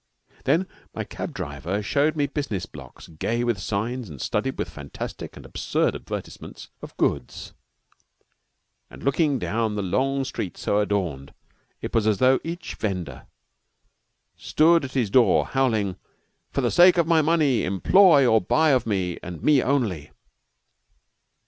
[0.45, 5.37] Then my cab driver showed me business blocks gay with signs and studded with fantastic
[5.37, 7.53] and absurd advertisements of goods,
[8.89, 11.35] and looking down the long street so adorned,
[11.81, 13.27] it was as though each vender
[14.35, 15.97] stood at his door howling:
[16.49, 20.09] "For the sake of my money, employ or buy of me, and me only!"